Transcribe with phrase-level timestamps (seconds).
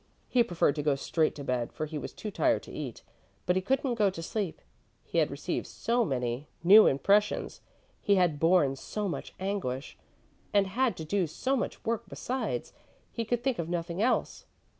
[0.27, 3.03] He preferred to go straight to bed, for he was too tired to eat.
[3.45, 4.59] But he couldn't go to sleep.
[5.03, 7.61] He had received so many new impressions,
[8.01, 9.99] he had borne so much anguish,
[10.55, 12.73] and had to do so much work besides,
[13.11, 14.47] he could think of nothing else.